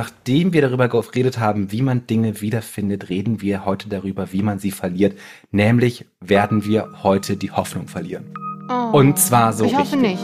[0.00, 4.58] Nachdem wir darüber geredet haben, wie man Dinge wiederfindet, reden wir heute darüber, wie man
[4.58, 5.18] sie verliert.
[5.50, 8.32] Nämlich werden wir heute die Hoffnung verlieren.
[8.70, 10.00] Oh, Und zwar so Ich hoffe richtig.
[10.00, 10.22] nicht.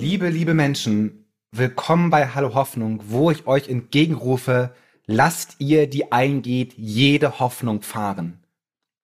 [0.00, 4.72] Liebe, liebe Menschen, willkommen bei Hallo Hoffnung, wo ich euch entgegenrufe,
[5.06, 8.38] lasst ihr, die eingeht, jede Hoffnung fahren.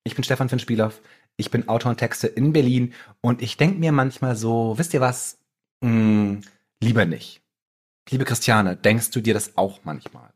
[0.04, 0.92] Ich bin Stefan Finspielow,
[1.36, 5.00] ich bin Autor und Texter in Berlin und ich denke mir manchmal so, wisst ihr
[5.00, 5.38] was?
[5.84, 6.42] Hm,
[6.82, 7.42] lieber nicht.
[8.08, 10.32] Liebe Christiane, denkst du dir das auch manchmal?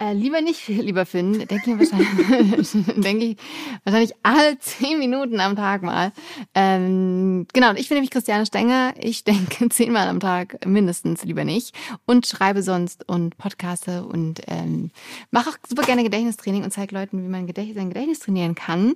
[0.00, 3.36] Äh, lieber nicht, lieber Finn, denke ich, wahrscheinlich, denke ich
[3.84, 6.12] wahrscheinlich alle zehn Minuten am Tag mal.
[6.54, 8.94] Ähm, genau, ich bin nämlich Christiane Stenger.
[8.98, 14.90] Ich denke zehnmal am Tag mindestens lieber nicht und schreibe sonst und podcaste und ähm,
[15.30, 18.94] mache auch super gerne Gedächtnistraining und zeige Leuten, wie man Gedächt sein Gedächtnis trainieren kann.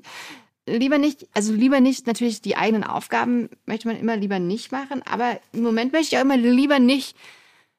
[0.67, 5.03] Lieber nicht, also lieber nicht, natürlich die eigenen Aufgaben möchte man immer lieber nicht machen,
[5.05, 7.15] aber im Moment möchte ich auch immer lieber nicht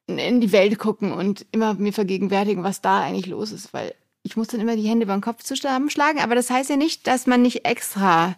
[0.07, 4.37] in die Welt gucken und immer mir vergegenwärtigen, was da eigentlich los ist, weil ich
[4.37, 7.27] muss dann immer die Hände über den Kopf zusammenschlagen, aber das heißt ja nicht, dass
[7.27, 8.35] man nicht extra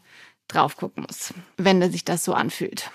[0.48, 2.90] drauf gucken muss, wenn sich das so anfühlt.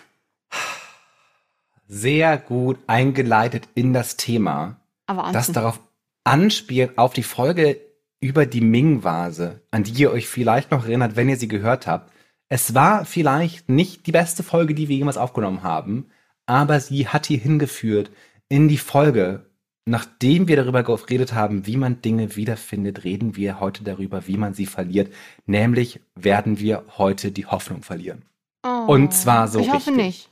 [1.87, 4.77] Sehr gut eingeleitet in das Thema.
[5.07, 5.81] Aber das ansonsten- darauf
[6.25, 7.81] anspielt auf die Folge
[8.21, 12.11] über die Ming-Vase, an die ihr euch vielleicht noch erinnert, wenn ihr sie gehört habt.
[12.49, 16.11] Es war vielleicht nicht die beste Folge, die wir jemals aufgenommen haben,
[16.47, 18.11] aber sie hat hier hingeführt
[18.53, 19.47] in die Folge.
[19.87, 24.53] Nachdem wir darüber geredet haben, wie man Dinge wiederfindet, reden wir heute darüber, wie man
[24.55, 25.13] sie verliert.
[25.47, 28.25] Nämlich werden wir heute die Hoffnung verlieren.
[28.65, 29.97] Oh, und zwar so Ich hoffe richtig.
[29.97, 30.29] nicht.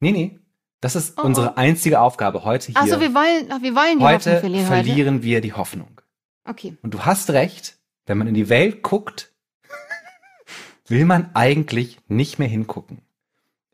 [0.00, 0.38] Nee, nee.
[0.80, 1.26] Das ist Oh, oh.
[1.26, 2.76] unsere einzige Aufgabe heute hier.
[2.80, 4.84] Achso, wir wollen, wir wollen die heute Hoffnung verlieren heute.
[4.84, 6.00] verlieren wir die Hoffnung.
[6.44, 6.76] Okay.
[6.82, 9.32] Und du hast recht, wenn man in die Welt guckt,
[10.86, 13.00] will man eigentlich nicht mehr hingucken.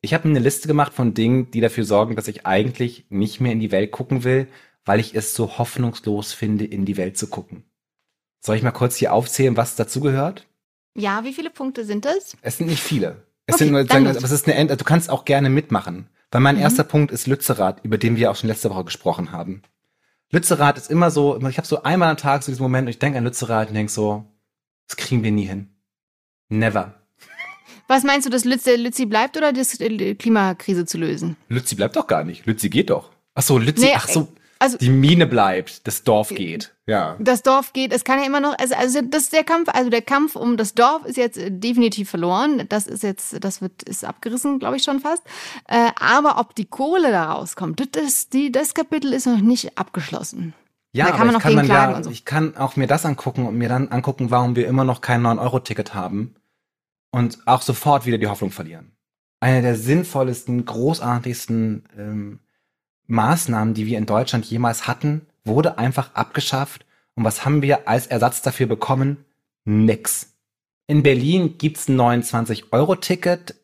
[0.03, 3.53] Ich habe eine Liste gemacht von Dingen, die dafür sorgen, dass ich eigentlich nicht mehr
[3.53, 4.49] in die Welt gucken will,
[4.85, 7.65] weil ich es so hoffnungslos finde, in die Welt zu gucken.
[8.41, 10.47] Soll ich mal kurz hier aufzählen, was dazugehört?
[10.97, 12.37] Ja, wie viele Punkte sind das?
[12.43, 13.27] Es sind nicht viele.
[13.47, 16.09] Es Okay, sind nur, sagen, es ist eine End, du kannst auch gerne mitmachen.
[16.31, 16.63] Weil mein Mhm.
[16.63, 19.63] erster Punkt ist Lützerath, über den wir auch schon letzte Woche gesprochen haben.
[20.31, 22.99] Lützerath ist immer so, ich habe so einmal am Tag so diesen Moment und ich
[23.01, 24.25] denke an Lützerath und denke so,
[24.87, 25.71] das kriegen wir nie hin.
[26.49, 27.00] Never.
[27.91, 31.37] Was meinst du, dass Lützi, Lützi bleibt oder die äh, Klimakrise zu lösen?
[31.49, 32.47] Lützi bleibt doch gar nicht.
[32.47, 33.11] Lützi geht doch.
[33.35, 34.29] Ach so, Lützi, Nee, ach so,
[34.61, 36.73] also- die Mine bleibt, das Dorf geht.
[36.87, 37.17] Ja.
[37.19, 39.91] das Dorf geht, es kann ja immer noch, also, also das ist der Kampf, also
[39.91, 42.65] der Kampf um das Dorf ist jetzt äh, definitiv verloren.
[42.69, 45.25] Das ist jetzt, das wird, ist abgerissen, glaube ich schon fast.
[45.67, 50.55] Äh, aber ob die Kohle da rauskommt, das, die, das Kapitel ist noch nicht abgeschlossen.
[50.93, 52.11] Ja, Da kann man ich noch kann gegen man klagen ja, und so.
[52.11, 55.23] ich kann auch mir das angucken und mir dann angucken, warum wir immer noch kein
[55.27, 56.37] 9-Euro-Ticket haben
[57.11, 58.93] und auch sofort wieder die Hoffnung verlieren.
[59.41, 62.41] Eine der sinnvollsten, großartigsten ähm,
[63.07, 66.85] Maßnahmen, die wir in Deutschland jemals hatten, wurde einfach abgeschafft.
[67.15, 69.25] Und was haben wir als Ersatz dafür bekommen?
[69.65, 70.35] Nix.
[70.87, 73.55] In Berlin gibt's ein 29-Euro-Ticket,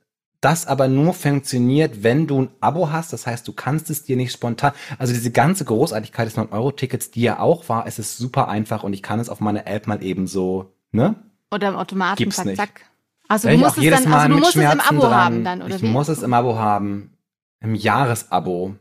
[0.41, 3.13] das aber nur funktioniert, wenn du ein Abo hast.
[3.13, 4.73] Das heißt, du kannst es dir nicht spontan.
[4.99, 8.93] Also diese ganze Großartigkeit des 9-Euro-Tickets, die ja auch war, es ist super einfach und
[8.93, 11.17] ich kann es auf meiner App mal eben so, ne?
[11.51, 12.57] Oder im Automaten, Gibt's zack, nicht.
[12.57, 12.81] zack.
[13.29, 15.13] Also du ich musst es dann, also du musst es im Abo dran.
[15.15, 15.87] haben dann, oder ich wie?
[15.87, 17.13] muss es im Abo haben.
[17.61, 18.77] Im Jahresabo.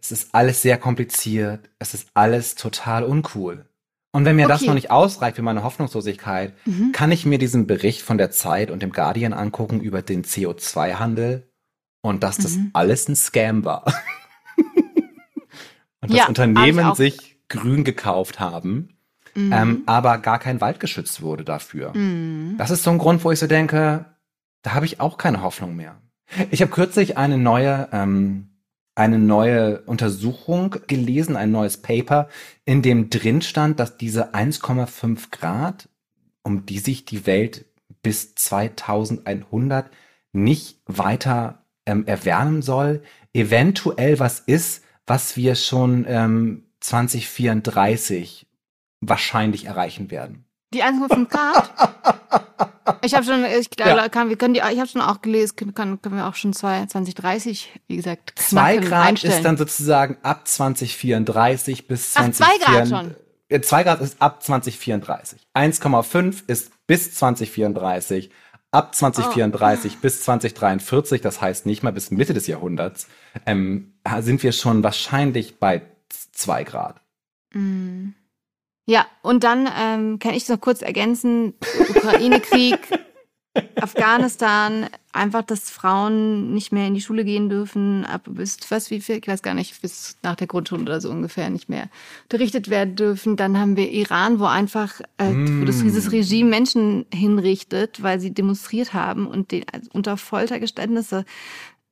[0.00, 1.68] Es ist alles sehr kompliziert.
[1.78, 3.66] Es ist alles total uncool.
[4.12, 4.68] Und wenn mir das Okay.
[4.68, 6.92] noch nicht ausreicht für meine Hoffnungslosigkeit, Mhm.
[6.92, 11.48] kann ich mir diesen Bericht von der Zeit und dem Guardian angucken über den CO2-Handel
[12.02, 12.70] und dass das Mhm.
[12.72, 13.84] alles ein Scam war.
[16.00, 18.95] und dass Ja, Unternehmen sich grün gekauft haben,
[19.36, 19.52] Mhm.
[19.52, 21.94] ähm, aber gar kein Wald geschützt wurde dafür.
[21.94, 22.54] Mhm.
[22.58, 24.06] Das ist so ein Grund, wo ich so denke,
[24.62, 26.00] da habe ich auch keine Hoffnung mehr.
[26.50, 28.48] Ich habe kürzlich eine neue, ähm,
[28.94, 32.28] eine neue Untersuchung gelesen, ein neues Paper,
[32.64, 35.88] in dem drin stand, dass diese 1,5 Grad,
[36.42, 37.66] um die sich die Welt
[38.02, 39.90] bis 2100
[40.32, 43.02] nicht weiter ähm, erwärmen soll,
[43.34, 48.46] eventuell was ist, was wir schon ähm, 2034
[49.00, 50.44] wahrscheinlich erreichen werden.
[50.74, 51.70] Die 1,5 Grad?
[53.02, 54.08] Ich habe schon, ich glaube, Ja.
[54.08, 56.86] kann, wir können die, ich habe schon auch gelesen, können, können wir auch schon zwei-
[56.86, 59.34] 2030, wie gesagt, Zwei knacken, Grad einstellen.
[59.34, 63.16] ist dann sozusagen ab 2034 bis Ach, zwei Grad 2034.
[63.48, 65.46] Äh, Grad ist ab 2034.
[65.54, 68.30] 1,5 ist bis 2034.
[68.70, 69.98] Ab 2034 Oh.
[70.02, 73.08] bis 2043, das heißt nicht mal bis Mitte des Jahrhunderts,
[73.46, 75.82] ähm, sind wir schon wahrscheinlich bei
[76.32, 77.00] zwei Grad.
[77.52, 78.10] Mm.
[78.86, 81.54] Ja, und dann ähm, kann ich noch kurz ergänzen,
[81.88, 82.78] Ukraine-Krieg,
[83.80, 89.00] Afghanistan, einfach, dass Frauen nicht mehr in die Schule gehen dürfen, ab bis, was, wie
[89.00, 91.88] viel, ich weiß gar nicht, bis nach der Grundschule oder so ungefähr nicht mehr
[92.24, 93.36] unterrichtet werden dürfen.
[93.36, 95.62] Dann haben wir Iran, wo einfach, äh, mm.
[95.62, 101.24] wo das, dieses Regime Menschen hinrichtet, weil sie demonstriert haben und den, also unter Foltergeständnisse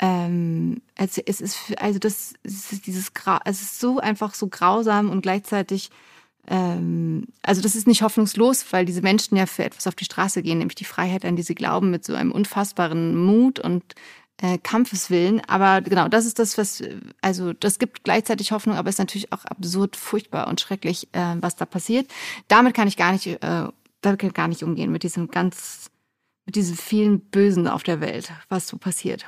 [0.00, 3.12] ähm, also es ist also das es ist dieses
[3.44, 5.91] es ist so einfach so grausam und gleichzeitig
[6.46, 10.58] also das ist nicht hoffnungslos, weil diese Menschen ja für etwas auf die Straße gehen,
[10.58, 13.82] nämlich die Freiheit, an die sie glauben, mit so einem unfassbaren Mut und
[14.43, 15.41] äh, Kampfeswillen.
[15.46, 16.82] Aber genau, das ist das, was,
[17.23, 21.37] also das gibt gleichzeitig Hoffnung, aber es ist natürlich auch absurd, furchtbar und schrecklich, äh,
[21.41, 22.11] was da passiert.
[22.49, 23.38] Damit kann ich gar nicht, äh,
[24.00, 25.91] damit kann ich gar nicht umgehen, mit diesem ganz,
[26.46, 29.26] mit diesen vielen Bösen auf der Welt, was so passiert.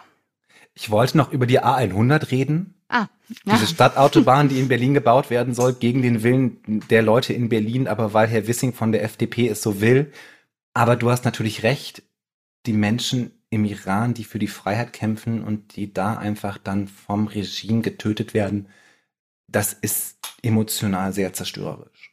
[0.75, 2.75] Ich wollte noch über die A100 reden.
[2.89, 3.07] Ah,
[3.45, 3.55] ja.
[3.55, 7.89] Diese Stadtautobahn, die in Berlin gebaut werden soll, gegen den Willen der Leute in Berlin,
[7.89, 10.13] aber weil Herr Wissing von der FDP es so will.
[10.75, 12.03] Aber du hast natürlich recht,
[12.67, 17.27] die Menschen im Iran, die für die Freiheit kämpfen und die da einfach dann vom
[17.27, 18.69] Regime getötet werden,
[19.49, 22.13] das ist emotional sehr zerstörerisch.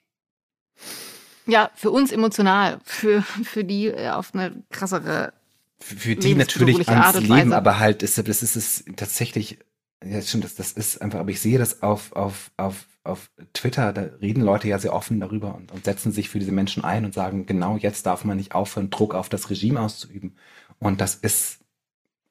[1.46, 5.34] Ja, für uns emotional, für, für die äh, auf eine krassere.
[5.80, 9.60] Für, für die natürlich ans Leben, aber halt, ist, das ist es tatsächlich
[10.06, 13.94] ja, stimmt, das, das ist einfach, aber ich sehe das auf, auf, auf, auf Twitter,
[13.94, 17.06] da reden Leute ja sehr offen darüber und, und setzen sich für diese Menschen ein
[17.06, 20.36] und sagen, genau jetzt darf man nicht aufhören, Druck auf das Regime auszuüben.
[20.80, 21.60] Und das ist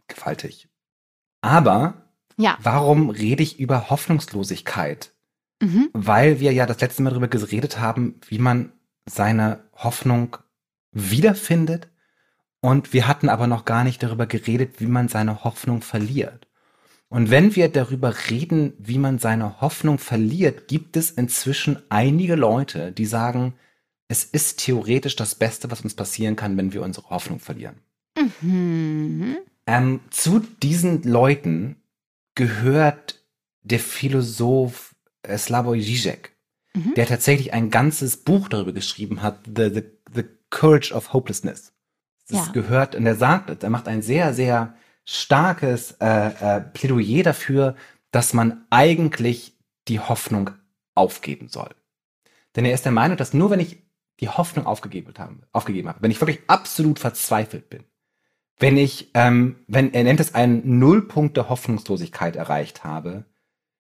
[0.09, 0.69] gewaltig.
[1.41, 2.57] Aber ja.
[2.63, 5.13] warum rede ich über Hoffnungslosigkeit?
[5.61, 5.91] Mhm.
[5.93, 8.73] Weil wir ja das letzte Mal darüber geredet haben, wie man
[9.07, 10.37] seine Hoffnung
[10.93, 11.89] wiederfindet.
[12.61, 16.47] Und wir hatten aber noch gar nicht darüber geredet, wie man seine Hoffnung verliert.
[17.13, 22.91] Und wenn wir darüber reden, wie man seine Hoffnung verliert, gibt es inzwischen einige Leute,
[22.91, 23.53] die sagen,
[24.09, 27.75] es ist theoretisch das Beste, was uns passieren kann, wenn wir unsere Hoffnung verlieren.
[28.41, 29.37] Mhm.
[29.67, 31.77] Ähm, zu diesen Leuten
[32.35, 33.23] gehört
[33.63, 36.31] der Philosoph äh, Slavoj Žižek,
[36.73, 36.95] mhm.
[36.95, 39.83] der tatsächlich ein ganzes Buch darüber geschrieben hat, The, the,
[40.15, 41.75] the Courage of Hopelessness.
[42.31, 42.53] Das ja.
[42.53, 44.75] gehört, und er sagt, er macht ein sehr, sehr
[45.05, 46.07] starkes äh,
[46.57, 47.77] äh, Plädoyer dafür,
[48.11, 49.57] dass man eigentlich
[49.89, 50.51] die Hoffnung
[50.95, 51.71] aufgeben soll.
[52.55, 53.83] Denn er ist der Meinung, dass nur wenn ich
[54.21, 57.85] die Hoffnung aufgegeben habe, aufgegeben habe, wenn ich wirklich absolut verzweifelt bin,
[58.59, 63.25] wenn ich, ähm, wenn er nennt es einen Nullpunkt der Hoffnungslosigkeit erreicht habe,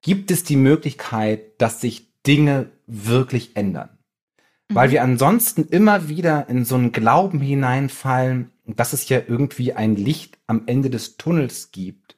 [0.00, 3.90] gibt es die Möglichkeit, dass sich Dinge wirklich ändern.
[4.68, 4.74] Mhm.
[4.74, 9.96] Weil wir ansonsten immer wieder in so einen Glauben hineinfallen, dass es ja irgendwie ein
[9.96, 12.16] Licht am Ende des Tunnels gibt.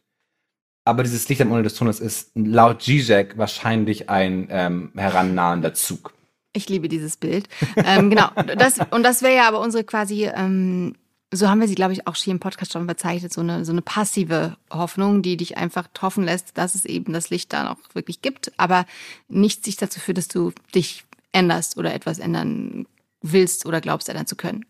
[0.85, 6.13] Aber dieses Licht am Ende des Tunnels ist laut Zizek wahrscheinlich ein ähm, herannahender Zug.
[6.53, 7.49] Ich liebe dieses Bild.
[7.77, 8.29] ähm, genau.
[8.57, 10.95] Das, und das wäre ja aber unsere quasi, ähm,
[11.33, 13.73] so haben wir sie, glaube ich, auch hier im Podcast schon bezeichnet, so eine, so
[13.73, 17.79] eine passive Hoffnung, die dich einfach hoffen lässt, dass es eben das Licht da noch
[17.95, 18.87] wirklich gibt, aber
[19.29, 22.87] nicht sich dazu führt, dass du dich änderst oder etwas ändern
[23.21, 24.65] willst oder glaubst ändern zu können.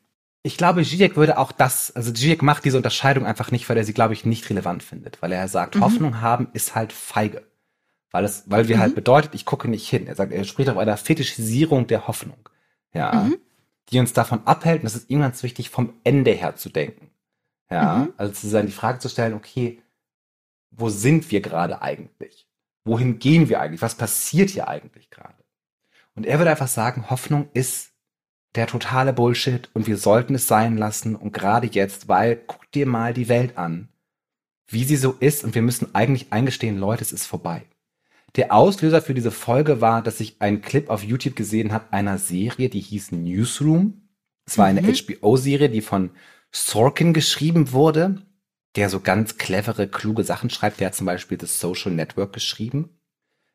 [0.46, 3.84] Ich glaube, Zizek würde auch das, also Zizek macht diese Unterscheidung einfach nicht, weil er
[3.84, 5.80] sie, glaube ich, nicht relevant findet, weil er sagt, mhm.
[5.80, 7.42] Hoffnung haben ist halt feige.
[8.10, 8.90] Weil es, weil wir halt mhm.
[8.90, 10.06] halt bedeutet, ich gucke nicht hin.
[10.06, 12.48] Er sagt, er spricht auf einer Fetischisierung der Hoffnung.
[12.92, 13.24] Ja.
[13.24, 13.38] Mhm.
[13.90, 17.10] Die uns davon abhält, und das ist ihm ganz wichtig, vom Ende her zu denken.
[17.70, 17.96] Ja.
[17.96, 18.12] Mhm.
[18.18, 19.82] Also zu sein, die Frage zu stellen, okay,
[20.70, 22.46] wo sind wir gerade eigentlich?
[22.84, 23.80] Wohin gehen wir eigentlich?
[23.80, 25.42] Was passiert hier eigentlich gerade?
[26.14, 27.93] Und er würde einfach sagen, Hoffnung ist
[28.54, 32.86] der totale Bullshit und wir sollten es sein lassen und gerade jetzt, weil guck dir
[32.86, 33.88] mal die Welt an,
[34.68, 37.64] wie sie so ist und wir müssen eigentlich eingestehen, Leute, es ist vorbei.
[38.36, 42.18] Der Auslöser für diese Folge war, dass ich einen Clip auf YouTube gesehen habe einer
[42.18, 44.08] Serie, die hieß Newsroom.
[44.46, 44.92] Es war eine mhm.
[44.92, 46.10] HBO-Serie, die von
[46.50, 48.22] Sorkin geschrieben wurde,
[48.76, 50.80] der so ganz clevere, kluge Sachen schreibt.
[50.80, 52.98] Der hat zum Beispiel das Social Network geschrieben,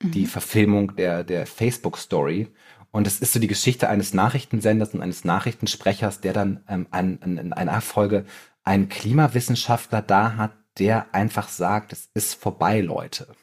[0.01, 0.11] mhm.
[0.11, 2.47] die Verfilmung der, der Facebook-Story.
[2.91, 7.19] Und es ist so die Geschichte eines Nachrichtensenders und eines Nachrichtensprechers, der dann ähm, an,
[7.21, 8.25] an, in einer Folge
[8.63, 13.27] einen Klimawissenschaftler da hat, der einfach sagt, es ist vorbei, Leute.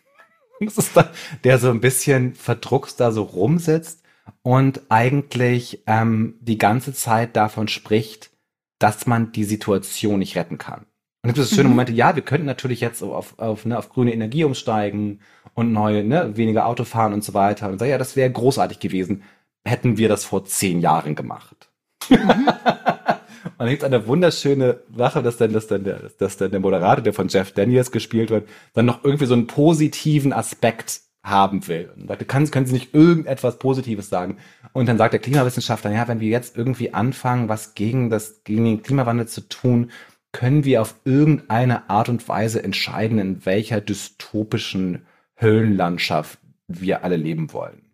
[0.59, 1.11] Das ist da,
[1.45, 4.03] der so ein bisschen verdruckst da so rumsitzt
[4.41, 8.31] und eigentlich ähm, die ganze Zeit davon spricht,
[8.79, 10.87] dass man die Situation nicht retten kann.
[11.23, 11.71] Und gibt es schöne mhm.
[11.71, 15.21] Momente, ja, wir könnten natürlich jetzt auf, auf, ne, auf grüne Energie umsteigen
[15.53, 17.69] und neue, ne, weniger Auto fahren und so weiter.
[17.69, 19.25] Und sag, ja, das wäre großartig gewesen
[19.67, 21.69] hätten wir das vor zehn Jahren gemacht.
[22.09, 22.19] Mhm.
[22.19, 27.03] und dann gibt eine wunderschöne Sache, dass dann, dass dann der, dass dann der Moderator,
[27.03, 31.91] der von Jeff Daniels gespielt wird, dann noch irgendwie so einen positiven Aspekt haben will.
[31.97, 34.39] Und sagt, können, können Sie nicht irgendetwas Positives sagen?
[34.73, 38.65] Und dann sagt der Klimawissenschaftler, ja, wenn wir jetzt irgendwie anfangen, was gegen das, gegen
[38.65, 39.91] den Klimawandel zu tun,
[40.33, 45.07] können wir auf irgendeine Art und Weise entscheiden, in welcher dystopischen
[45.41, 47.86] Höllenlandschaft wir alle leben wollen.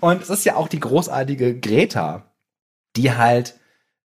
[0.00, 2.32] Und es ist ja auch die großartige Greta,
[2.96, 3.58] die halt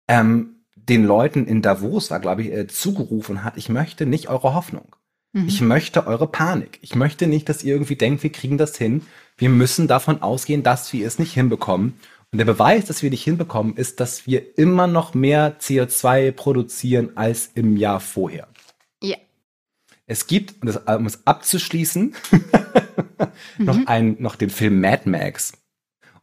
[0.09, 4.55] ähm, den Leuten in Davos, war glaube ich, äh, zugerufen hat, ich möchte nicht eure
[4.55, 4.97] Hoffnung.
[5.33, 5.47] Mhm.
[5.47, 6.79] Ich möchte eure Panik.
[6.83, 9.03] Ich möchte nicht, dass ihr irgendwie denkt, wir kriegen das hin.
[9.37, 11.95] Wir müssen davon ausgehen, dass wir es nicht hinbekommen.
[12.33, 17.17] Und der Beweis, dass wir nicht hinbekommen, ist, dass wir immer noch mehr CO2 produzieren
[17.17, 18.49] als im Jahr vorher.
[19.03, 19.17] Ja.
[20.11, 22.17] Es gibt, um es abzuschließen,
[23.59, 23.87] noch, mhm.
[23.87, 25.53] ein, noch den Film Mad Max.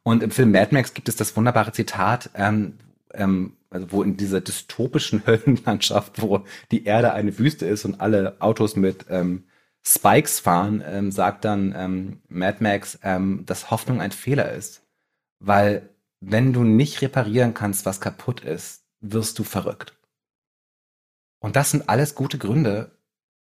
[0.03, 2.73] Und im Film Mad Max gibt es das wunderbare Zitat, ähm,
[3.13, 8.35] ähm, also wo in dieser dystopischen Höllenlandschaft, wo die Erde eine Wüste ist und alle
[8.41, 9.45] Autos mit ähm,
[9.85, 14.81] Spikes fahren, ähm, sagt dann ähm, Mad Max, ähm, dass Hoffnung ein Fehler ist.
[15.39, 15.89] Weil
[16.19, 19.93] wenn du nicht reparieren kannst, was kaputt ist, wirst du verrückt.
[21.39, 22.96] Und das sind alles gute Gründe,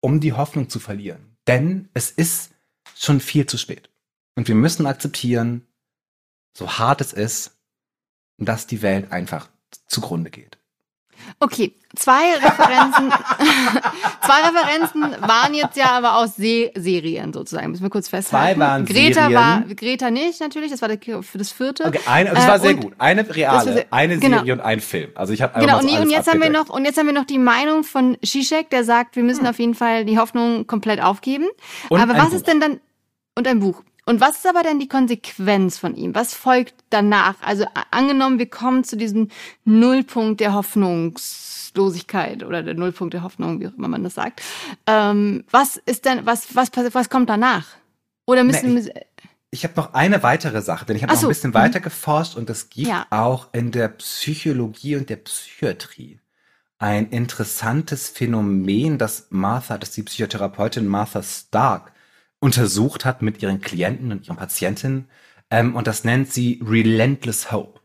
[0.04, 1.38] um die Hoffnung zu verlieren.
[1.48, 2.52] Denn es ist
[2.96, 3.90] schon viel zu spät.
[4.36, 5.66] Und wir müssen akzeptieren,
[6.56, 7.58] so hart es ist,
[8.38, 9.50] dass die Welt einfach
[9.88, 10.58] zugrunde geht.
[11.40, 13.12] Okay, zwei Referenzen,
[14.22, 17.72] zwei Referenzen waren jetzt ja aber aus Se Serien sozusagen.
[17.72, 18.56] Müssen wir kurz festhalten.
[18.60, 19.34] Zwei waren Greta Serien.
[19.36, 20.72] war Greta nicht natürlich.
[20.72, 21.86] Das war der, für das vierte.
[21.86, 22.94] Okay, eine, das war Äh, sehr gut.
[22.98, 24.38] Eine reale, sehr- eine genau.
[24.40, 25.12] Serie und ein Film.
[25.16, 27.26] Also ich habe Genau, und, und jetzt haben wir noch und jetzt haben wir noch
[27.26, 31.46] die Meinung von Zizek, der sagt, wir müssen auf jeden Fall die Hoffnung komplett aufgeben.
[31.90, 32.34] Und aber was Buch.
[32.36, 32.80] ist denn dann
[33.36, 33.84] und ein Buch?
[34.06, 36.14] Und was ist aber denn die Konsequenz von ihm?
[36.14, 37.36] Was folgt danach?
[37.42, 39.30] Also angenommen, wir kommen zu diesem
[39.64, 44.42] Nullpunkt der Hoffnungslosigkeit oder der Nullpunkt der Hoffnung, wie auch immer man das sagt.
[44.88, 47.68] Ähm, was ist denn, was, was, was kommt danach?
[48.26, 49.06] Oder müssen Nee, wir,
[49.52, 51.56] Ich habe noch eine weitere Sache, denn ich habe noch so, ein bisschen mhm.
[51.56, 53.06] weiter geforscht und es gibt Ja.
[53.10, 56.20] auch in der Psychologie und der Psychiatrie
[56.84, 61.94] ein interessantes Phänomen, das Martha, das die Psychotherapeutin Martha Stark
[62.44, 65.08] untersucht hat mit ihren Klienten und ihren Patientinnen.
[65.50, 67.80] Ähm, und das nennt sie Relentless Hope.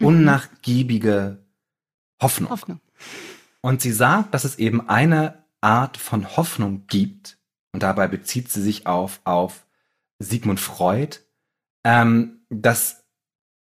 [0.00, 0.06] Mhm.
[0.06, 1.44] Unnachgiebige
[2.18, 2.48] Hoffnung.
[2.48, 2.80] Hoffnung.
[3.60, 7.38] Und sie sagt, dass es eben eine Art von Hoffnung gibt,
[7.72, 9.66] und dabei bezieht sie sich auf, auf
[10.18, 11.18] Sigmund Freud,
[11.84, 13.04] ähm, dass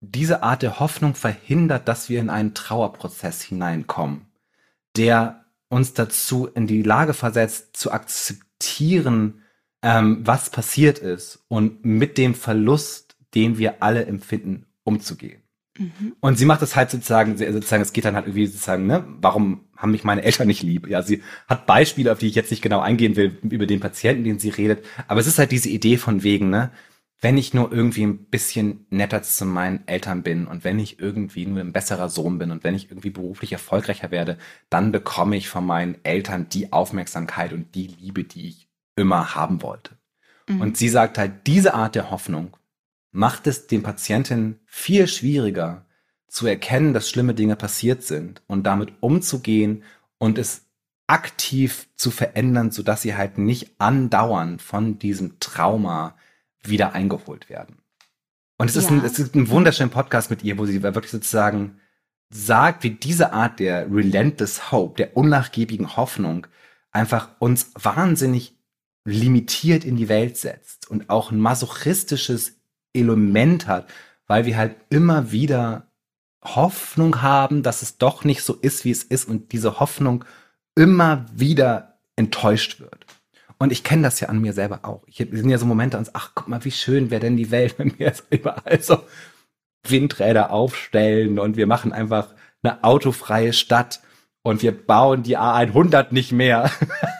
[0.00, 4.24] diese Art der Hoffnung verhindert, dass wir in einen Trauerprozess hineinkommen,
[4.96, 9.42] der uns dazu in die Lage versetzt, zu akzeptieren,
[9.82, 15.42] ähm, was passiert ist und mit dem Verlust, den wir alle empfinden, umzugehen.
[15.78, 16.14] Mhm.
[16.20, 19.04] Und sie macht es halt sozusagen, sie- sozusagen, es geht dann halt irgendwie sozusagen, ne,
[19.20, 20.88] warum haben mich meine Eltern nicht lieb?
[20.88, 24.24] Ja, sie hat Beispiele, auf die ich jetzt nicht genau eingehen will, über den Patienten,
[24.24, 24.84] den sie redet.
[25.06, 26.70] Aber es ist halt diese Idee von wegen, ne,
[27.20, 31.46] wenn ich nur irgendwie ein bisschen netter zu meinen Eltern bin und wenn ich irgendwie
[31.46, 34.36] nur ein besserer Sohn bin und wenn ich irgendwie beruflich erfolgreicher werde,
[34.68, 38.65] dann bekomme ich von meinen Eltern die Aufmerksamkeit und die Liebe, die ich
[38.96, 39.96] immer haben wollte.
[40.48, 40.60] Mhm.
[40.60, 42.56] Und sie sagt halt, diese Art der Hoffnung
[43.12, 45.86] macht es den Patienten viel schwieriger
[46.28, 49.84] zu erkennen, dass schlimme Dinge passiert sind und damit umzugehen
[50.18, 50.66] und es
[51.06, 56.16] aktiv zu verändern, sodass sie halt nicht andauernd von diesem Trauma
[56.62, 57.78] wieder eingeholt werden.
[58.58, 58.96] Und es ist, Ja.
[58.96, 61.80] ein, es ist ein wunderschöner Podcast mit ihr, wo sie wirklich sozusagen
[62.28, 66.46] sagt, wie diese Art der relentless hope, der unnachgiebigen Hoffnung
[66.90, 68.55] einfach uns wahnsinnig
[69.06, 72.56] limitiert in die Welt setzt und auch ein masochistisches
[72.92, 73.88] Element hat,
[74.26, 75.86] weil wir halt immer wieder
[76.42, 80.24] Hoffnung haben, dass es doch nicht so ist, wie es ist und diese Hoffnung
[80.74, 83.06] immer wieder enttäuscht wird.
[83.58, 85.02] Und ich kenne das ja an mir selber auch.
[85.06, 87.74] Ich sind ja so Momente ans, ach guck mal, wie schön wäre denn die Welt,
[87.78, 89.02] wenn wir jetzt überall so
[89.84, 94.00] Windräder aufstellen und wir machen einfach eine autofreie Stadt
[94.46, 96.70] und wir bauen die A100 nicht mehr.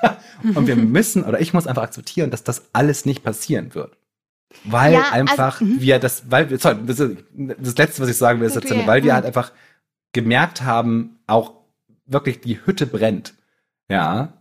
[0.54, 3.97] und wir müssen, oder ich muss einfach akzeptieren, dass das alles nicht passieren wird.
[4.64, 5.80] Weil Ja, also, einfach mhm.
[5.80, 9.02] wir das, weil wir, sorry, das, das letzte, was ich sagen will, ist, sozusagen, weil
[9.02, 9.50] wir halt einfach
[10.12, 11.54] gemerkt haben, auch
[12.06, 13.35] wirklich die Hütte brennt.
[13.88, 14.35] Ja.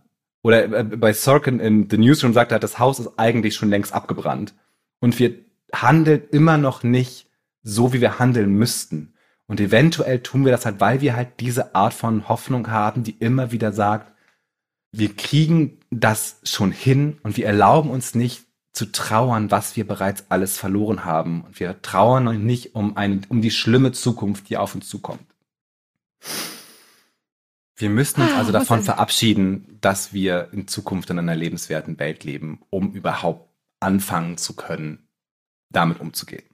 [0.44, 3.92] Oder äh, bei Sorkin in The Newsroom sagt er, das Haus ist eigentlich schon längst
[3.92, 4.54] abgebrannt.
[5.00, 5.34] Und wir
[5.74, 7.28] handeln immer noch nicht
[7.64, 9.12] so, wie wir handeln müssten.
[9.46, 13.12] Und eventuell tun wir das halt, weil wir halt diese Art von Hoffnung haben, die
[13.12, 14.12] immer wieder sagt,
[14.92, 20.26] wir kriegen das schon hin und wir erlauben uns nicht zu trauern, was wir bereits
[20.28, 21.42] alles verloren haben.
[21.42, 25.24] Und wir trauern nicht um, eine, um die schlimme Zukunft, die auf uns zukommt.
[27.76, 31.98] Wir müssen uns Ah, also was davon verabschieden, dass wir in Zukunft in einer lebenswerten
[31.98, 33.50] Welt leben, um überhaupt
[33.80, 35.06] anfangen zu können,
[35.70, 36.44] damit umzugehen.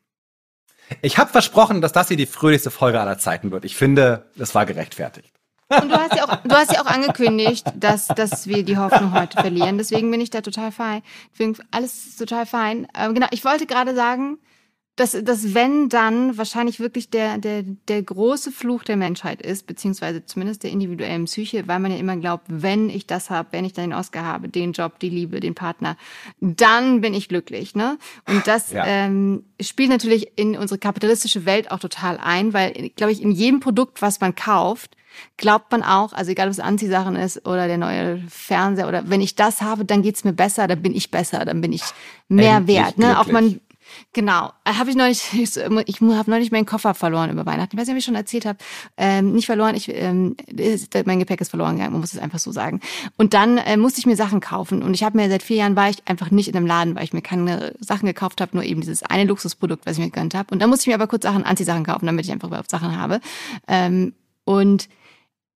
[1.01, 3.65] Ich habe versprochen, dass das hier die fröhlichste Folge aller Zeiten wird.
[3.65, 5.33] Ich finde, es war gerechtfertigt.
[5.69, 9.15] Und du hast ja auch, du hast ja auch angekündigt, dass, dass wir die Hoffnung
[9.19, 9.79] heute verlieren.
[9.79, 11.03] Deswegen bin ich da total fein.
[11.33, 12.87] Deswegen alles total fein.
[12.99, 14.39] Ähm, genau, ich wollte gerade sagen,
[14.97, 20.27] dass, dass wenn dann wahrscheinlich wirklich der, der, der große Fluch der Menschheit ist, beziehungsweise
[20.27, 23.73] zumindest der individuellen Psyche, weil man ja immer glaubt, wenn ich das habe, wenn ich
[23.73, 25.97] dann den Oscar habe, den Job, die Liebe, den Partner,
[26.41, 27.75] dann bin ich glücklich.
[27.75, 27.97] Ne?
[28.29, 28.85] Und das ja.
[28.85, 33.61] ähm, spielt natürlich in unsere kapitalistische Welt auch total ein, weil, glaube ich, in jedem
[33.61, 34.97] Produkt, was man kauft,
[35.39, 39.21] glaubt man auch, also egal ob es Anziehsachen ist oder der neue Fernseher oder wenn
[39.21, 41.83] ich das habe, dann geht's mir besser, dann bin ich besser, dann bin ich
[42.29, 42.99] mehr Endlich wert.
[42.99, 43.19] Ne?
[43.19, 43.61] Auch man
[44.13, 47.77] Genau, äh, habe ich neulich, ich, habe neulich meinen Koffer verloren über Weihnachten.
[47.77, 48.59] Ich weiß nicht, ob ich schon erzählt habe.
[48.97, 50.37] Ähm, nicht verloren, ich, ähm,
[51.05, 52.81] mein Gepäck ist verloren gegangen, man muss es einfach so sagen.
[53.17, 54.83] Und dann äh, musste ich mir Sachen kaufen.
[54.83, 57.05] Und ich habe mir seit vier Jahren war ich einfach nicht in einem Laden, weil
[57.05, 60.35] ich mir keine Sachen gekauft habe, nur eben dieses eine Luxusprodukt, was ich mir gegönnt
[60.35, 60.53] habe.
[60.53, 62.99] Und dann musste ich mir aber kurz Sachen, Anziehsachen kaufen, damit ich einfach überhaupt Sachen
[62.99, 63.21] habe.
[63.69, 64.89] Ähm, und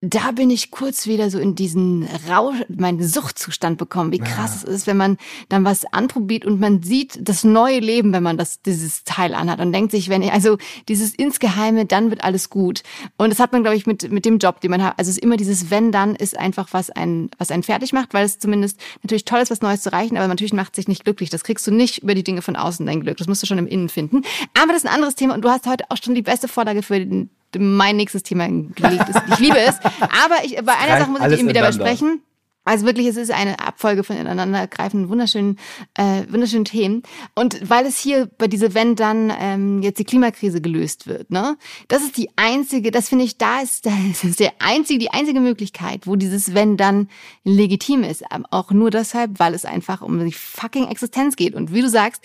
[0.03, 4.69] da bin ich kurz wieder so in diesen Rausch, meinen Suchtzustand bekommen, wie krass ja.
[4.69, 5.17] es ist, wenn man
[5.49, 9.59] dann was anprobiert und man sieht das neue Leben, wenn man das, dieses Teil anhat
[9.59, 12.83] und denkt sich, wenn ich, also dieses insgeheime, dann wird alles gut.
[13.17, 14.99] Und das hat man, glaube ich, mit, mit dem Job, den man hat.
[14.99, 18.13] Also es ist immer dieses wenn, dann ist einfach was ein, was einen fertig macht,
[18.13, 21.05] weil es zumindest natürlich toll ist, was Neues zu erreichen, aber natürlich macht sich nicht
[21.05, 21.31] glücklich.
[21.31, 23.17] Das kriegst du nicht über die Dinge von außen, dein Glück.
[23.17, 24.23] Das musst du schon im Innen finden.
[24.61, 26.83] Aber das ist ein anderes Thema und du hast heute auch schon die beste Vorlage
[26.83, 29.21] für den mein nächstes Thema gelegt ist.
[29.33, 29.77] Ich liebe es.
[30.01, 32.21] Aber ich, bei einer Sache muss ich eben wieder versprechen.
[32.67, 35.57] Also wirklich, es ist eine Abfolge von ineinandergreifenden, wunderschönen,
[35.95, 37.05] äh, wunderschönen Themen.
[37.37, 41.57] Und weil es hier bei dieser Wenn dann ähm, jetzt die Klimakrise gelöst wird, ne,
[41.87, 45.39] das ist die einzige, das finde ich, da ist, das ist der einzige, die einzige
[45.39, 47.09] Möglichkeit, wo dieses Wenn dann
[47.45, 48.25] legitim ist.
[48.51, 51.55] Auch nur deshalb, weil es einfach um die fucking Existenz geht.
[51.55, 52.21] Und wie du sagst,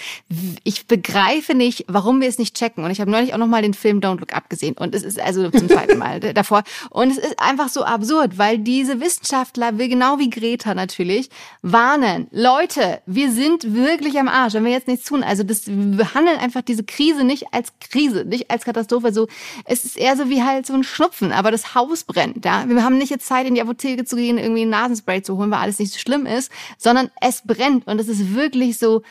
[0.64, 2.84] ich begreife nicht, warum wir es nicht checken.
[2.84, 4.76] Und ich habe neulich auch nochmal den Film Don't Look Up gesehen.
[4.76, 6.64] Und es ist also zum zweiten Mal davor.
[6.90, 11.30] Und es ist einfach so absurd, weil diese Wissenschaftler will genau wie Greta natürlich,
[11.62, 12.28] warnen.
[12.32, 15.24] Leute, wir sind wirklich am Arsch, wenn wir jetzt nichts tun.
[15.24, 19.14] Also das, wir behandeln einfach diese Krise nicht als Krise, nicht als Katastrophe.
[19.14, 19.28] So,
[19.66, 22.44] es ist eher so wie halt so ein Schnupfen, aber das Haus brennt.
[22.46, 22.68] Ja?
[22.68, 25.52] Wir haben nicht jetzt Zeit, in die Apotheke zu gehen, irgendwie ein Nasenspray zu holen,
[25.52, 29.04] weil alles nicht so schlimm ist, sondern es brennt und es ist wirklich so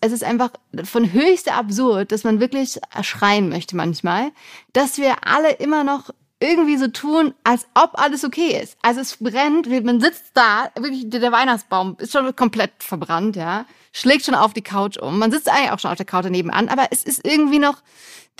[0.00, 0.52] es ist einfach
[0.84, 4.30] von höchster absurd, dass man wirklich schreien möchte manchmal,
[4.72, 8.76] dass wir alle immer noch irgendwie so tun, als ob alles okay ist.
[8.82, 14.24] Also es brennt, man sitzt da, wirklich der Weihnachtsbaum ist schon komplett verbrannt, ja, schlägt
[14.24, 15.18] schon auf die Couch um.
[15.18, 17.82] Man sitzt eigentlich auch schon auf der Couch nebenan, aber es ist irgendwie noch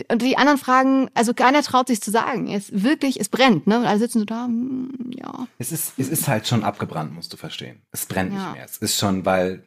[0.08, 2.48] und die anderen fragen, also keiner traut sich zu sagen.
[2.48, 3.78] Es wirklich, es brennt, ne?
[3.78, 5.46] Und alle sitzen so da, hm, ja.
[5.58, 7.82] Es ist, es ist halt schon abgebrannt, musst du verstehen.
[7.92, 8.38] Es brennt ja.
[8.38, 8.64] nicht mehr.
[8.64, 9.66] Es ist schon, weil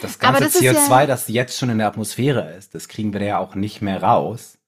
[0.00, 3.22] das ganze das CO2, ja das jetzt schon in der Atmosphäre ist, das kriegen wir
[3.22, 4.58] ja auch nicht mehr raus.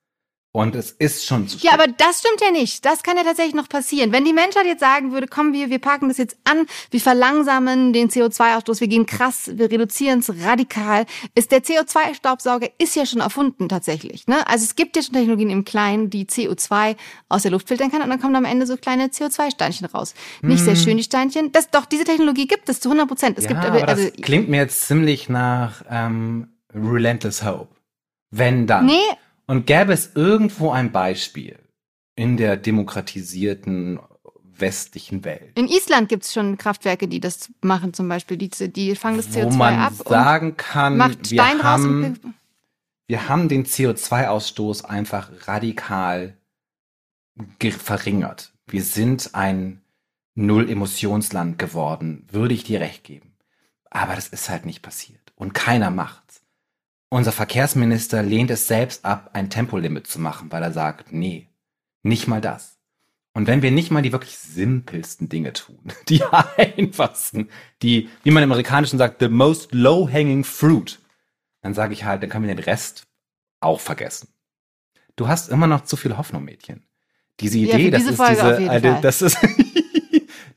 [0.56, 1.58] Und es ist schon zu.
[1.58, 2.84] Ja, aber das stimmt ja nicht.
[2.84, 4.12] Das kann ja tatsächlich noch passieren.
[4.12, 7.92] Wenn die Menschheit jetzt sagen würde, komm, wir, wir packen das jetzt an, wir verlangsamen
[7.92, 13.20] den CO2-Ausstoß, wir gehen krass, wir reduzieren es radikal, ist der CO2-Staubsauger ist ja schon
[13.20, 14.28] erfunden tatsächlich.
[14.28, 14.46] Ne?
[14.46, 16.94] Also es gibt ja schon Technologien im Kleinen, die CO2
[17.28, 20.14] aus der Luft filtern kann und dann kommen am Ende so kleine CO2-Steinchen raus.
[20.40, 20.50] Hm.
[20.50, 20.80] Nicht sehr hm.
[20.80, 21.50] schön, die Steinchen.
[21.50, 23.38] Das, doch, diese Technologie gibt es zu 100 Prozent.
[23.38, 27.74] Es ja, gibt aber, also, das klingt mir jetzt ziemlich nach ähm, Relentless Hope.
[28.30, 28.86] Wenn dann.
[28.86, 29.00] Nee,
[29.46, 31.58] und gäbe es irgendwo ein Beispiel
[32.16, 33.98] in der demokratisierten
[34.58, 35.58] westlichen Welt.
[35.58, 38.36] In Island gibt es schon Kraftwerke, die das machen, zum Beispiel.
[38.36, 39.92] Die, die fangen das CO2 wo man ab.
[40.06, 42.34] sagen kann, wir, haben,
[43.06, 46.36] wir haben den CO2-Ausstoß einfach radikal
[47.58, 48.52] verringert.
[48.66, 49.80] Wir sind ein
[50.34, 53.34] Null-Emissionsland geworden, würde ich dir recht geben.
[53.90, 55.32] Aber das ist halt nicht passiert.
[55.36, 56.23] Und keiner macht.
[57.14, 61.46] Unser Verkehrsminister lehnt es selbst ab, ein Tempolimit zu machen, weil er sagt, nee,
[62.02, 62.80] nicht mal das.
[63.34, 66.24] Und wenn wir nicht mal die wirklich simpelsten Dinge tun, die
[66.56, 67.50] einfachsten,
[67.82, 70.98] die, wie man im Amerikanischen sagt, the most low-hanging fruit,
[71.62, 73.06] dann sage ich halt, dann können wir den Rest
[73.60, 74.30] auch vergessen.
[75.14, 76.82] Du hast immer noch zu viel Hoffnung, Mädchen.
[77.38, 79.38] Diese Idee, ja, das, ist diese, äh, das ist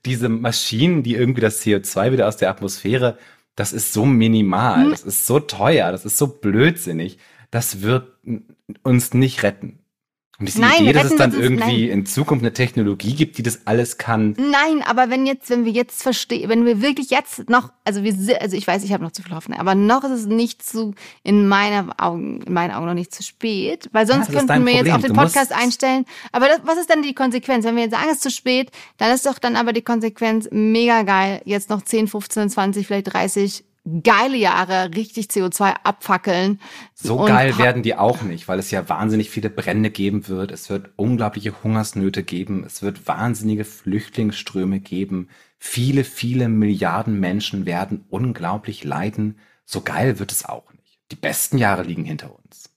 [0.06, 3.20] diese Maschinen, die irgendwie das CO2 wieder aus der Atmosphäre
[3.58, 4.92] das ist so minimal, hm.
[4.92, 7.18] das ist so teuer, das ist so blödsinnig,
[7.52, 8.08] das wird
[8.84, 9.80] uns nicht retten.
[10.40, 12.00] Und diese nein, Idee, dass es dann irgendwie nein.
[12.00, 14.36] in Zukunft eine Technologie gibt, die das alles kann.
[14.38, 18.14] Nein, aber wenn jetzt, wenn wir jetzt verstehen, wenn wir wirklich jetzt noch, also wir,
[18.40, 20.94] also ich weiß, ich habe noch zu viel Hoffnung, aber noch ist es nicht zu,
[21.24, 24.74] in meinen Augen, in meinen Augen noch nicht zu spät, weil sonst ja, könnten wir
[24.74, 26.06] jetzt auf den Podcast einstellen.
[26.32, 27.66] Aber das, was ist dann die Konsequenz?
[27.66, 30.48] Wenn wir jetzt sagen, es ist zu spät, dann ist doch dann aber die Konsequenz
[30.52, 33.64] mega geil, jetzt noch 10, 15, 20, vielleicht 30
[34.04, 36.60] geile Jahre richtig CO2 abfackeln.
[36.94, 40.52] So geil werden die auch nicht, weil es ja wahnsinnig viele Brände geben wird.
[40.52, 42.64] Es wird unglaubliche Hungersnöte geben.
[42.66, 45.30] Es wird wahnsinnige Flüchtlingsströme geben.
[45.58, 49.40] Viele, viele Milliarden Menschen werden unglaublich leiden.
[49.66, 51.00] So geil wird es auch nicht.
[51.12, 52.70] Die besten Jahre liegen hinter uns.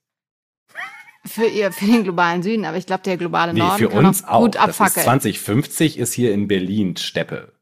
[1.26, 4.06] Für ihr, für den globalen Süden, aber ich glaube, der globale Norden nee, für kann
[4.06, 4.54] uns auch gut.
[4.54, 5.04] Das ist abfackeln.
[5.04, 7.52] 2050 ist hier in Berlin Steppe.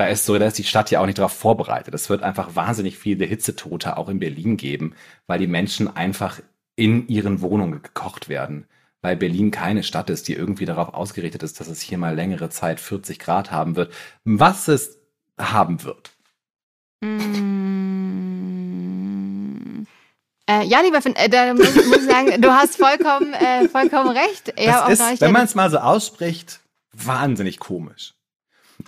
[0.00, 1.92] Da ist so, da ist die Stadt ja auch nicht darauf vorbereitet.
[1.92, 4.94] Es wird einfach wahnsinnig viele Hitzetote auch in Berlin geben,
[5.26, 6.40] weil die Menschen einfach
[6.74, 8.66] in ihren Wohnungen gekocht werden.
[9.02, 12.48] Weil Berlin keine Stadt ist, die irgendwie darauf ausgerichtet ist, dass es hier mal längere
[12.48, 13.92] Zeit 40 Grad haben wird.
[14.24, 14.98] Was es
[15.38, 16.12] haben wird.
[17.02, 17.50] Mm.
[20.48, 24.16] Äh, ja, lieber Finn, äh, da muss, muss ich sagen, du hast vollkommen, äh, vollkommen
[24.16, 24.54] recht.
[24.58, 26.60] Ja, Das ist, wenn man es mal so ausspricht,
[26.94, 28.14] wahnsinnig komisch.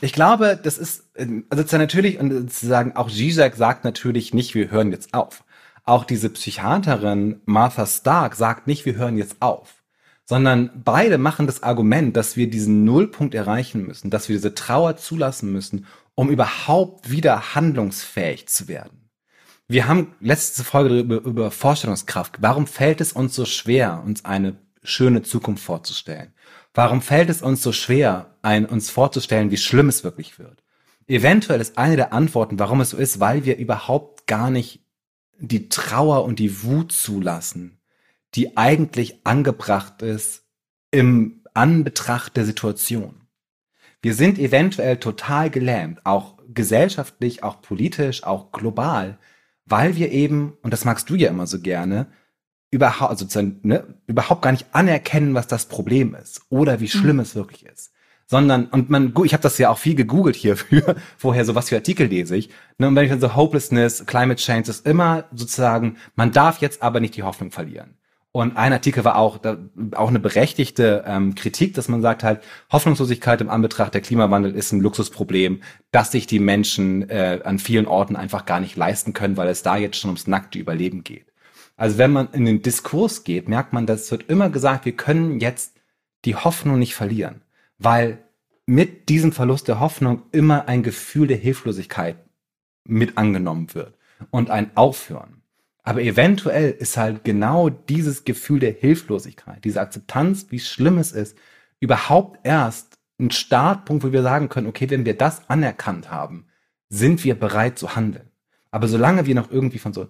[0.02, 4.56] Ich glaube, das ist, ähm, also zwar natürlich, und sozusagen auch Zizek sagt natürlich nicht,
[4.56, 5.44] wir hören jetzt auf.
[5.84, 9.84] Auch diese Psychiaterin Martha Stark sagt nicht, wir hören jetzt auf.
[10.24, 14.96] Sondern beide machen das Argument, dass wir diesen Nullpunkt erreichen müssen, dass wir diese Trauer
[14.96, 15.86] zulassen müssen,
[16.16, 19.08] um überhaupt wieder handlungsfähig zu werden.
[19.68, 22.38] Wir haben letzte Folge über, über Vorstellungskraft.
[22.40, 26.31] Warum fällt es uns so schwer, uns eine schöne Zukunft vorzustellen?
[26.74, 30.62] Warum fällt es uns so schwer, ein, uns vorzustellen, wie schlimm es wirklich wird?
[31.06, 34.80] Eventuell ist eine der Antworten, warum es so ist, weil wir überhaupt gar nicht
[35.38, 37.80] die Trauer und die Wut zulassen,
[38.34, 40.44] die eigentlich angebracht ist
[40.90, 43.22] im Anbetracht der Situation.
[44.00, 49.18] Wir sind eventuell total gelähmt, auch gesellschaftlich, auch politisch, auch global,
[49.66, 52.06] weil wir eben, und das magst du ja immer so gerne,
[52.72, 57.20] überhaupt, also sozusagen, ne, überhaupt gar nicht anerkennen, was das Problem ist oder wie schlimm
[57.20, 57.92] es wirklich ist.
[58.26, 61.76] Sondern, und man, ich habe das ja auch viel gegoogelt hierfür, vorher so was für
[61.76, 62.48] Artikel lese ich.
[62.78, 66.82] Ne, und wenn ich dann so Hopelessness, Climate Change, ist immer sozusagen, man darf jetzt
[66.82, 67.94] aber nicht die Hoffnung verlieren.
[68.34, 69.58] Und ein Artikel war auch, da,
[69.94, 72.40] auch eine berechtigte ähm, Kritik, dass man sagt halt,
[72.72, 77.86] Hoffnungslosigkeit im Anbetracht der Klimawandel ist ein Luxusproblem, dass sich die Menschen äh, an vielen
[77.86, 81.31] Orten einfach gar nicht leisten können, weil es da jetzt schon ums nackte Überleben geht.
[81.76, 84.96] Also wenn man in den Diskurs geht, merkt man, dass es wird immer gesagt, wir
[84.96, 85.74] können jetzt
[86.24, 87.42] die Hoffnung nicht verlieren,
[87.78, 88.18] weil
[88.66, 92.16] mit diesem Verlust der Hoffnung immer ein Gefühl der Hilflosigkeit
[92.84, 93.96] mit angenommen wird
[94.30, 95.42] und ein Aufhören.
[95.82, 101.36] Aber eventuell ist halt genau dieses Gefühl der Hilflosigkeit, diese Akzeptanz, wie schlimm es ist,
[101.80, 106.46] überhaupt erst ein Startpunkt, wo wir sagen können, okay, wenn wir das anerkannt haben,
[106.88, 108.30] sind wir bereit zu handeln.
[108.70, 110.08] Aber solange wir noch irgendwie von so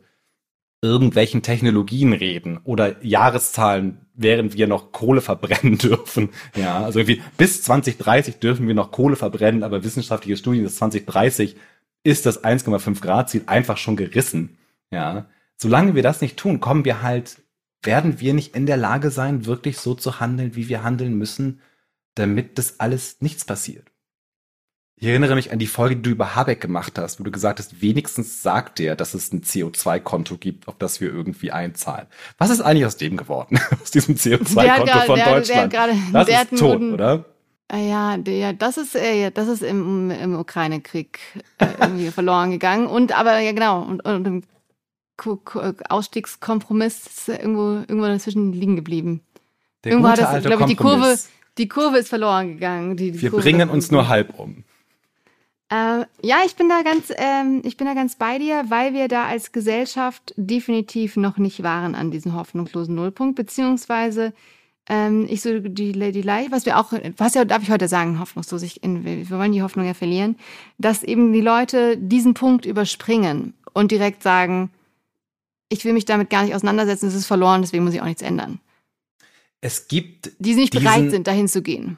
[0.83, 6.31] irgendwelchen Technologien reden oder Jahreszahlen, während wir noch Kohle verbrennen dürfen.
[6.57, 11.57] Ja, also irgendwie bis 2030 dürfen wir noch Kohle verbrennen, aber wissenschaftliche Studien bis 2030
[12.03, 14.59] ist das 1,5 Grad Ziel einfach schon gerissen.
[14.91, 17.41] Ja, solange wir das nicht tun, kommen wir halt,
[17.83, 21.61] werden wir nicht in der Lage sein, wirklich so zu handeln, wie wir handeln müssen,
[22.17, 23.92] damit das alles nichts passiert.
[25.03, 27.59] Ich erinnere mich an die Folge, die du über Habeck gemacht hast, wo du gesagt
[27.59, 32.07] hast, wenigstens sagt der, dass es ein CO2-Konto gibt, auf das wir irgendwie einzahlen.
[32.39, 33.59] Was ist eigentlich aus dem geworden?
[33.83, 35.73] aus diesem Der hat CO2-Konto gerade- von der hat- der Deutschland?
[35.73, 37.25] gerade- das der ist tot, guten- oder?
[37.67, 41.19] Ah Ja, der, das ist, äh, ja, das ist im, im Ukraine-Krieg
[41.59, 42.87] äh, irgendwie verloren gegangen.
[42.87, 44.43] Und aber ja genau, und, und im
[45.89, 49.21] Ausstiegskompromiss ist irgendwo, irgendwo dazwischen liegen geblieben.
[49.83, 51.19] Der Irgendwo hat das, glaube ich, die Kurve,
[51.59, 52.97] die Kurve ist verloren gegangen.
[52.97, 54.63] Die, die Wir Kurve bringen uns nur halb um.
[55.73, 59.09] Äh, ja, ich bin da ganz, ähm, ich bin da ganz bei dir, weil wir
[59.09, 64.35] da als Gesellschaft definitiv noch nicht waren an diesem hoffnungslosen Nullpunkt, beziehungsweise
[64.87, 68.19] ähm, ich so die, die Leid, was wir auch, was ja darf ich heute sagen,
[68.21, 70.37] hoffnungslos, ich, wir wollen die Hoffnung ja verlieren,
[70.77, 74.71] dass eben die Leute diesen Punkt überspringen und direkt sagen,
[75.71, 78.21] ich will mich damit gar nicht auseinandersetzen, es ist verloren, deswegen muss ich auch nichts
[78.21, 78.61] ändern.
[79.63, 81.97] Es gibt Die nicht bereit sind, dahin zu gehen.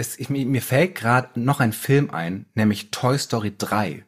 [0.00, 4.02] Es, ich, mir fällt gerade noch ein Film ein, nämlich Toy Story 3.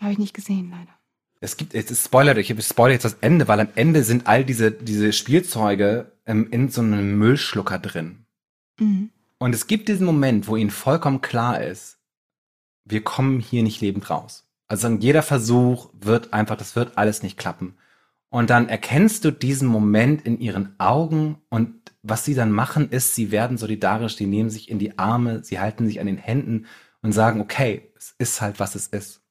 [0.00, 0.92] Habe ich nicht gesehen, leider.
[1.40, 4.44] Es gibt, es ist Spoiler, ich spoilere jetzt das Ende, weil am Ende sind all
[4.44, 8.26] diese, diese Spielzeuge ähm, in so einem Müllschlucker drin.
[8.78, 9.10] Mhm.
[9.38, 11.98] Und es gibt diesen Moment, wo ihnen vollkommen klar ist,
[12.84, 14.46] wir kommen hier nicht lebend raus.
[14.68, 17.76] Also jeder Versuch wird einfach, das wird alles nicht klappen.
[18.28, 23.14] Und dann erkennst du diesen Moment in ihren Augen und was sie dann machen ist,
[23.14, 26.66] sie werden solidarisch, die nehmen sich in die Arme, sie halten sich an den Händen
[27.02, 29.22] und sagen, okay, es ist halt, was es ist.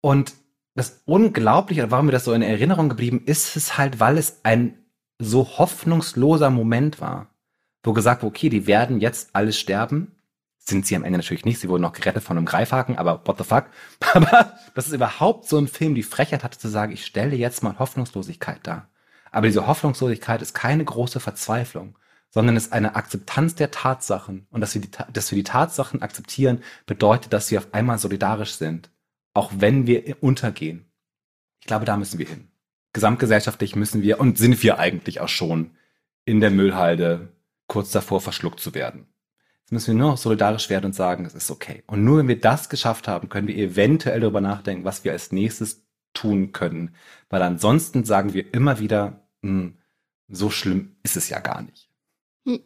[0.00, 0.34] Und
[0.74, 4.78] das Unglaubliche, warum mir das so in Erinnerung geblieben ist, ist halt, weil es ein
[5.18, 7.30] so hoffnungsloser Moment war,
[7.82, 10.12] wo gesagt wurde, okay, die werden jetzt alle sterben,
[10.66, 11.60] sind sie am Ende natürlich nicht.
[11.60, 13.66] Sie wurden noch gerettet von einem Greifhaken, aber what the fuck?
[14.14, 17.62] Aber das ist überhaupt so ein Film, die Frechheit hatte zu sagen, ich stelle jetzt
[17.62, 18.88] mal Hoffnungslosigkeit dar.
[19.30, 21.98] Aber diese Hoffnungslosigkeit ist keine große Verzweiflung,
[22.30, 24.46] sondern ist eine Akzeptanz der Tatsachen.
[24.50, 28.54] Und dass wir die, dass wir die Tatsachen akzeptieren, bedeutet, dass wir auf einmal solidarisch
[28.54, 28.90] sind.
[29.34, 30.90] Auch wenn wir untergehen.
[31.60, 32.48] Ich glaube, da müssen wir hin.
[32.92, 35.72] Gesamtgesellschaftlich müssen wir und sind wir eigentlich auch schon
[36.24, 37.32] in der Müllhalde
[37.66, 39.08] kurz davor verschluckt zu werden.
[39.64, 41.82] Jetzt müssen wir nur noch solidarisch werden und sagen, es ist okay.
[41.86, 45.32] Und nur wenn wir das geschafft haben, können wir eventuell darüber nachdenken, was wir als
[45.32, 46.94] nächstes tun können.
[47.30, 49.78] Weil ansonsten sagen wir immer wieder, hm,
[50.28, 51.88] so schlimm ist es ja gar nicht.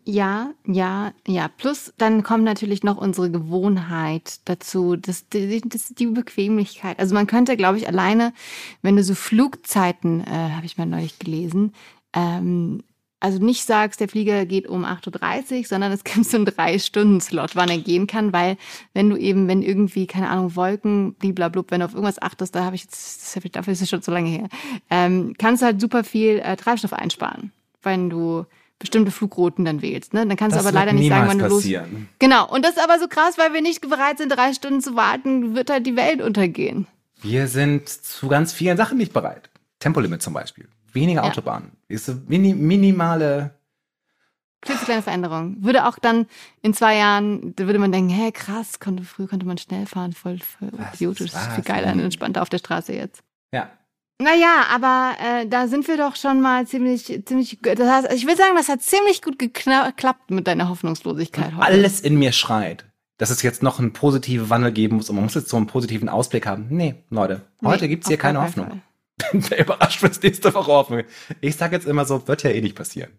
[0.05, 1.47] Ja, ja, ja.
[1.47, 6.99] Plus dann kommt natürlich noch unsere Gewohnheit dazu, das, das, die Bequemlichkeit.
[6.99, 8.33] Also man könnte, glaube ich, alleine,
[8.83, 11.75] wenn du so Flugzeiten, äh, habe ich mal neulich gelesen,
[12.13, 12.83] ähm,
[13.21, 17.57] also nicht sagst, der Flieger geht um 8.30 Uhr, sondern es gibt so einen Drei-Stunden-Slot,
[17.57, 18.57] wann er gehen kann, weil
[18.95, 22.65] wenn du eben, wenn irgendwie, keine Ahnung, Wolken, bliblablub, wenn du auf irgendwas achtest, da
[22.65, 24.49] habe ich jetzt, dafür ist es schon so lange her,
[24.91, 27.53] ähm, kannst du halt super viel äh, Treibstoff einsparen,
[27.83, 28.47] wenn du
[28.79, 30.15] bestimmte Flugrouten dann wählst.
[30.15, 30.25] Ne?
[30.27, 31.91] Dann kannst das du aber leider nicht sagen, wann du passieren.
[31.91, 32.01] los.
[32.21, 32.49] Genau.
[32.49, 35.57] Und das ist aber so krass, weil wir nicht bereit sind, drei Stunden zu warten,
[35.57, 36.87] wird halt die Welt untergehen.
[37.21, 39.51] Wir sind zu ganz vielen Sachen nicht bereit.
[39.81, 40.69] Tempolimit zum Beispiel.
[40.93, 41.29] Weniger ja.
[41.29, 41.73] Autobahnen.
[41.89, 43.59] Ist eine mini, minimale
[44.61, 45.57] kleine Veränderung.
[45.61, 46.27] Würde auch dann
[46.63, 50.13] in zwei Jahren, da würde man denken, hä, krass, konnte, früher konnte man schnell fahren,
[50.13, 51.31] voll, voll idiotisch.
[51.31, 53.23] Das ist viel geiler und entspannter auf der Straße jetzt.
[53.53, 53.71] Ja.
[54.21, 58.37] Naja, aber äh, da sind wir doch schon mal ziemlich, ziemlich, das heißt, ich will
[58.37, 61.63] sagen, das hat ziemlich gut geklappt mit deiner Hoffnungslosigkeit heute.
[61.63, 62.85] Alles in mir schreit,
[63.19, 65.69] dass es jetzt noch einen positiven Wandel geben muss und man muss jetzt so einen
[65.69, 66.67] positiven Ausblick haben.
[66.71, 68.67] Nee, Leute, heute nee, gibt's hier keine Hoffnung.
[68.67, 68.81] Fall.
[69.19, 71.05] Bin sehr überrascht, wenn es nächste Woche offen
[71.41, 73.11] Ich sage jetzt immer so, wird ja eh nicht passieren.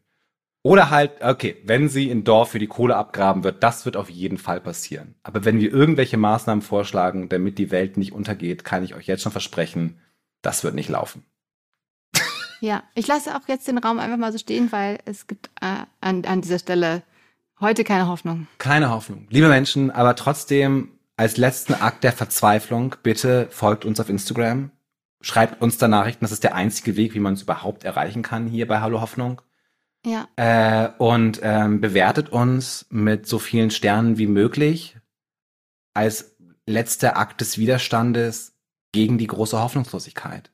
[0.61, 4.09] Oder halt, okay, wenn sie in Dorf für die Kohle abgraben wird, das wird auf
[4.09, 5.15] jeden Fall passieren.
[5.23, 9.23] Aber wenn wir irgendwelche Maßnahmen vorschlagen, damit die Welt nicht untergeht, kann ich euch jetzt
[9.23, 10.01] schon versprechen,
[10.41, 11.23] das wird nicht laufen.
[12.59, 15.85] Ja, ich lasse auch jetzt den Raum einfach mal so stehen, weil es gibt äh,
[16.01, 17.03] an, an dieser Stelle
[17.61, 18.47] heute keine Hoffnung.
[18.57, 19.27] Keine Hoffnung.
[19.29, 24.71] Liebe Menschen, aber trotzdem als letzten Akt der Verzweiflung, bitte folgt uns auf Instagram
[25.21, 26.23] schreibt uns da Nachrichten.
[26.23, 29.41] Das ist der einzige Weg, wie man es überhaupt erreichen kann hier bei Hallo Hoffnung.
[30.05, 30.27] Ja.
[30.37, 34.97] Äh, und ähm, bewertet uns mit so vielen Sternen wie möglich
[35.93, 38.55] als letzter Akt des Widerstandes
[38.91, 40.51] gegen die große Hoffnungslosigkeit.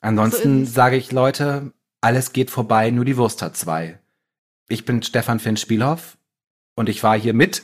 [0.00, 3.98] Ansonsten so sage ich, Leute, alles geht vorbei, nur die Wurst hat zwei.
[4.68, 6.16] Ich bin Stefan Finn Spielhoff
[6.74, 7.62] und ich war hier mit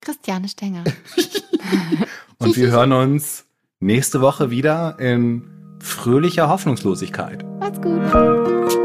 [0.00, 0.84] Christiane Stenger.
[2.38, 3.44] und wir hören uns
[3.80, 5.42] nächste Woche wieder in
[5.80, 7.44] fröhlicher Hoffnungslosigkeit.
[7.60, 8.77] Macht's gut.